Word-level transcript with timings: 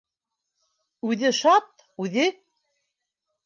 Үҙе 1.11 1.31
шат, 1.41 1.69
үҙе... 2.07 2.27